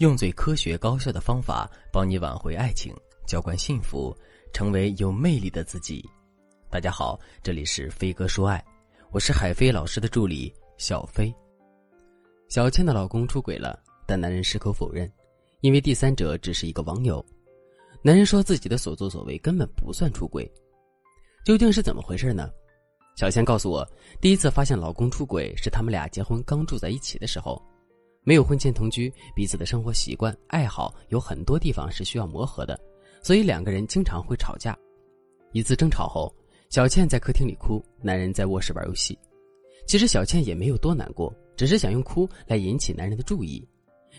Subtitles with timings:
[0.00, 2.90] 用最科学高效的方法帮你挽回爱情，
[3.26, 4.16] 浇灌幸福，
[4.50, 6.02] 成为有魅力的自己。
[6.70, 8.64] 大家好，这里是飞哥说爱，
[9.10, 11.30] 我是海飞老师的助理小飞。
[12.48, 15.10] 小倩的老公出轨了，但男人矢口否认，
[15.60, 17.22] 因为第三者只是一个网友。
[18.00, 20.50] 男人说自己的所作所为根本不算出轨，
[21.44, 22.50] 究竟是怎么回事呢？
[23.18, 23.86] 小倩告诉我，
[24.18, 27.62] 第一次发现老公出轨是他们俩结婚刚住在一起的时候。
[28.22, 32.78] 没有婚前同居，彼此的生活习惯、爱好有很多地方是需要磨合的，
[33.22, 34.76] 所以两个人经常会吵架。
[35.52, 36.32] 一次争吵后，
[36.68, 39.18] 小倩在客厅里哭，男人在卧室玩游戏。
[39.86, 43.66] 其实小倩也没有多难过，只是想用哭来引起男人的注意。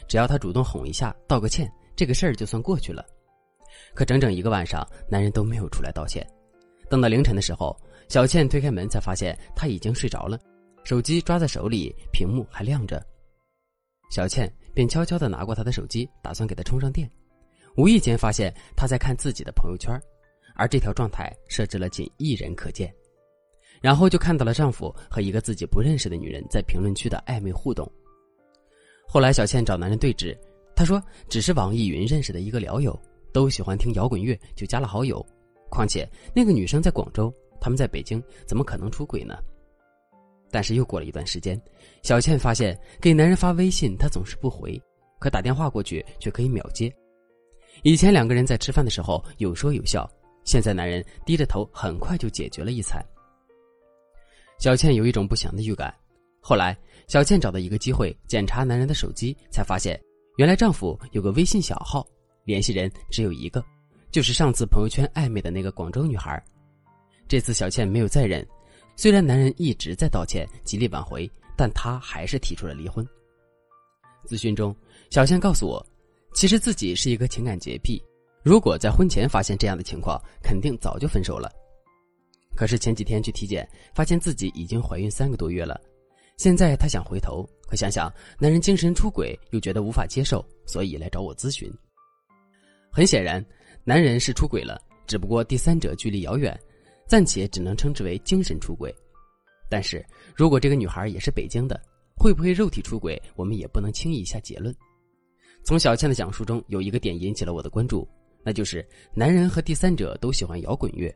[0.08, 3.06] 只要他主动哄一下、道个歉，这个事儿就算过去了。
[3.94, 6.28] 可整整一个晚上，男人都没有出来道歉。
[6.90, 10.40] 等到凌晨的时候，小倩推开门才发现他已经睡着了，
[10.84, 13.02] 手机抓在手里，屏幕还亮着。
[14.12, 17.10] 小倩便悄悄地拿过他的手机，打算给他充上电。
[17.78, 19.98] 无意间发现他在看自己的朋友圈，
[20.54, 22.94] 而这条状态设置了仅一人可见。
[23.82, 27.90] 然后就看到了丈夫和一个自己不认识的女人在评论区的暧昧互动。
[29.08, 30.38] 后来小倩找男人对质，
[30.76, 35.26] 他说只是网易云认识的一个聊友，都喜欢听摇滚乐，就加了好友。
[35.70, 39.38] 况且那个女生在广州，他们在北京，怎么可能出轨呢？
[40.52, 41.60] 但是又过了一段时间，
[42.04, 44.80] 小倩发现给男人发微信他总是不回，
[45.20, 46.94] 可打电话过去却可以秒接。
[47.84, 50.08] 以前两个人在吃饭的时候有说有笑，
[50.44, 53.04] 现在男人低着头很快就解决了一餐。
[54.60, 55.92] 小倩有一种不祥的预感。
[56.42, 60.00] 后来小倩找到一个机会检查男人的手机，才发现
[60.38, 62.06] 原来丈夫有个微信小号，
[62.44, 63.64] 联系人只有一个，
[64.12, 66.44] 就是上次朋友圈暧昧的那个广州女孩。
[67.28, 68.46] 这次小倩没有再忍。
[68.96, 73.08] 虽然男人一直在道歉、极力挽回，但他还是提出了离婚。
[74.28, 74.76] 咨询中，
[75.10, 75.84] 小倩告诉我，
[76.34, 78.02] 其实自己是一个情感洁癖，
[78.44, 81.52] 如果在婚前发现这样的情况，肯定早就分手了。
[82.56, 85.80] 可是前几天去体检，发现自己已经怀孕三个多月了。
[86.38, 91.72] 现在她想回头，可想想男人精神出轨，又觉得无法接受，所以来找我咨询。
[92.92, 93.44] 很显然，
[93.84, 96.60] 男人是出轨了，只不过第三者距离遥远。
[97.12, 98.90] 暂且只能称之为精神出轨，
[99.70, 100.02] 但是
[100.34, 101.78] 如果这个女孩也是北京的，
[102.16, 104.74] 会不会肉体出轨，我们也不能轻易下结论。
[105.66, 108.08] 从小倩的讲述中，有一个点引起了我的关注，
[108.46, 111.14] 那就是男人和第三者都喜欢摇滚乐。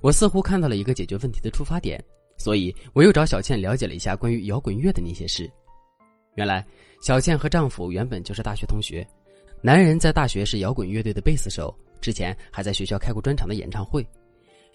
[0.00, 2.00] 我似乎看到了一个解决问题的出发点，
[2.38, 5.50] 所以我又找小倩了解了一下关于摇滚乐的那些事。
[6.36, 6.64] 原来，
[7.02, 9.04] 小倩和丈夫原本就是大学同学，
[9.60, 14.06] 男人在大学是摇滚乐队的贝斯手，之前还在学校开过专场的演唱会。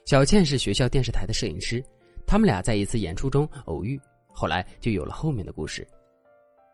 [0.05, 1.83] 小倩是学校电视台的摄影师，
[2.25, 5.87] 他们俩在一次演出中偶遇，后来就有了后面的故事。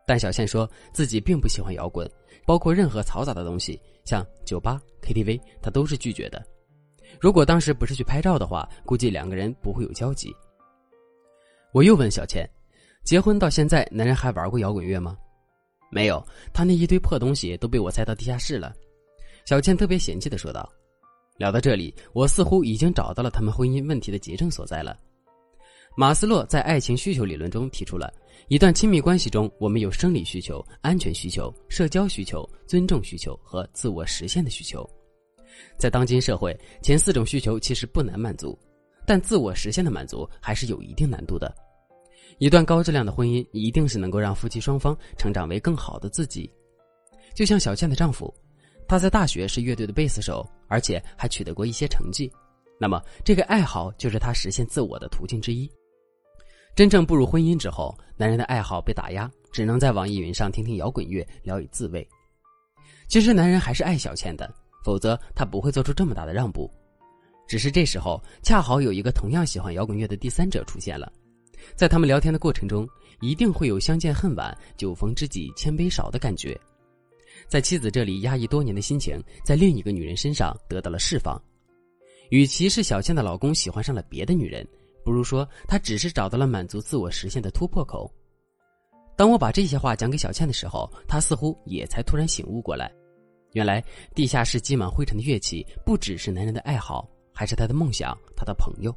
[0.06, 2.10] 但小倩说自己并不喜欢摇滚，
[2.46, 6.44] 包括任何嘈杂的东西，像酒吧、KTV，她都是拒绝的。
[7.20, 10.34] 如果当时不是去拍照的话，估计两个人不会有交集。
[11.74, 12.50] 我又问小倩，
[13.04, 15.18] 结婚到现在，男人还玩过摇滚乐吗？
[15.92, 18.74] 没有，他那一堆破东西都被我塞到地下室了。
[19.46, 20.68] 小倩特别嫌弃的说道。
[21.38, 24.98] 聊到这里，我似乎已经找到了他们婚姻问题的结症所在了。
[25.96, 28.14] 马斯洛在爱情需求理论中提出了
[28.50, 34.88] 一段亲密关系中，我们有生理需求、安全需求、社交需求、尊重需求和自我实现的需求。
[35.78, 38.58] 在当今社会，前四种需求其实不难满足，
[39.08, 41.52] 但自我实现的满足还是有一定难度的。
[42.38, 46.52] 一段高质量的婚姻一定是能够让夫妻双方成长为更好的自己，
[47.34, 48.32] 就像小倩的丈夫。
[48.88, 52.32] 他在大学是乐队的贝斯手，而且还取得过一些成绩。
[52.80, 55.70] 那么，这个爱好就是他实现自我的途径之一。
[56.76, 62.08] 真正步入婚姻之后，男人的爱好被打压，只能在网易云上听听摇滚乐，聊以自慰。
[63.08, 64.48] 其实，男人还是爱小倩的，
[64.84, 66.72] 否则他不会做出这么大的让步。
[67.48, 71.12] 只是这时候，恰好有一个同样喜欢摇滚乐的第三者出现了，
[71.76, 72.88] 在他们聊天的过程中，
[73.22, 76.60] 一定会有相见恨晚、酒逢知己千杯少的感觉。
[77.48, 81.42] 在妻子这里压抑多年的心情，在另一个女人身上得到了释放。
[82.30, 84.68] 与其是小倩的老公喜欢上了别的女人，
[85.04, 88.12] 不如说他只是找到了满足自我实现的突破口。
[89.16, 92.92] 当我把这些话讲给小倩的时候，她似乎也才突然醒悟过来，
[93.54, 93.84] 原来
[94.14, 98.94] 地下室积满灰尘的乐器不只是男人的爱好，还是他的梦想，他的朋友。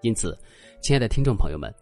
[0.00, 0.36] 因此，
[0.82, 1.72] 亲爱的听众朋友们，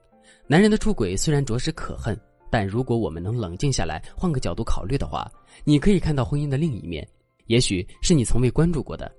[0.46, 2.18] 男人的出轨虽然着实可恨。
[2.52, 5.26] 但如果我们能冷静下来，换个角度考虑的话，
[5.64, 7.08] 你可以看到婚姻的另一面，
[7.46, 9.10] 也许是你从未关注过的。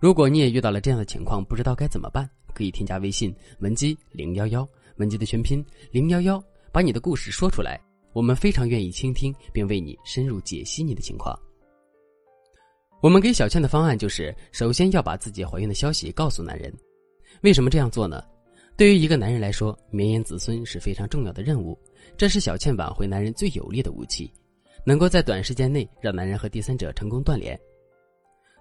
[0.00, 4.66] 如果你也遇到了这样的情况，不知道该怎么办，可以添加微信文姬零幺幺，
[4.96, 6.42] 文姬的全拼零幺幺，
[6.72, 7.78] 把你的故事说出来，
[8.14, 11.38] 我们非常愿意倾听并为你深入解析你的情况。
[13.02, 16.72] 我们给小倩的方案就是：首先要把自己怀孕的消息告诉男人。
[17.42, 18.24] 为什么这样做呢？
[18.76, 21.78] 对于一个男人来说，绵延子孙是非常重要的任务，
[22.16, 24.32] 这是小倩挽回男人最有力的武器，
[24.84, 27.58] 能够在短时间内让男人和第三者成功断联。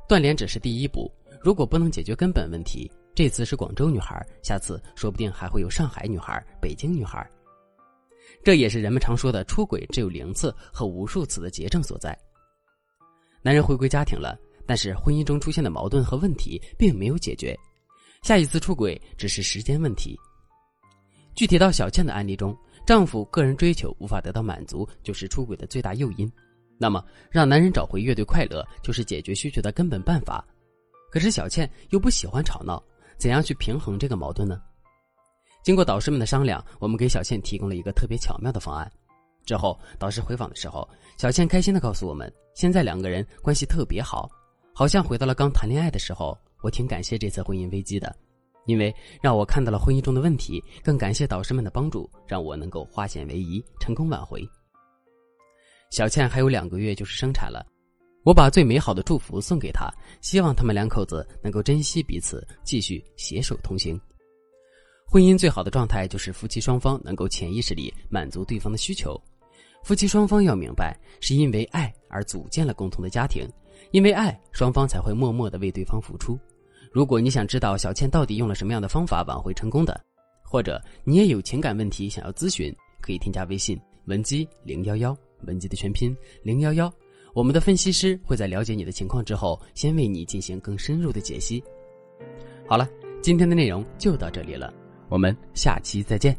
[0.07, 1.11] 断联只是第一步，
[1.41, 7.27] 如果不能解决根本问题，这次是广州女孩，下次说不定还会有上海女孩、北京女孩。
[8.43, 12.15] 这也是人们常说的出轨只有零次和无数次的结症所在。
[13.41, 14.37] 男人回归家庭了，
[14.67, 17.57] 但是婚姻中出现的矛盾和问题并没有解决，
[18.23, 20.17] 下一次出轨只是时间问题。
[21.35, 26.31] 具体到小倩的案例中，丈夫个人追求无法得到满足，就是出轨的最大诱因。
[26.77, 30.43] 那么，让男人找回乐队快乐，就是解决需求的根本办法。
[31.11, 32.81] 可是小倩又不喜欢吵闹，
[33.17, 34.61] 怎样去平衡这个矛盾呢？
[35.61, 38.89] 经过导师们的商量，我们给小倩提供了一个特别巧妙的方案。
[39.45, 40.87] 之后，导师回访的时候，
[41.17, 44.29] 小倩开心的告诉我们，现在两个人关系特别好，
[44.73, 46.37] 好像回到了刚谈恋爱的时候。
[46.63, 48.15] 我挺感谢这次婚姻危机的，
[48.65, 54.41] 因为让我看到了婚姻中的问题，更感谢导师们的帮助，让我能够化险为夷，成功挽回。
[55.91, 57.65] 小倩还有两个月就是生产了，
[58.23, 63.99] 我把最美好的祝福送给她，希望他们两口子能够珍惜彼此，继续携手同行。
[65.05, 69.21] 婚姻最好的状态就是夫妻双方能够潜意识里满足对方的需求。
[69.83, 73.45] 夫妻双方要明白，是因为爱而组建了共同的家庭，
[73.91, 76.39] 因为爱，双方才会默默的为对方付出。
[76.93, 79.99] 如果你想知道小倩到底用了什么样的方法挽回成功的，
[80.43, 83.75] 或者你也有情感问题想要咨询，可以添加微信
[84.05, 85.17] 文姬零幺幺，
[85.47, 86.93] 文姬的全拼零幺幺，
[87.33, 91.63] 我们的分析师会在了解你的情况之后，先为你进行更深入的解析。
[92.67, 92.87] 好了，
[93.23, 94.71] 今天的内容就到这里了，
[95.09, 96.37] 我们下期再见。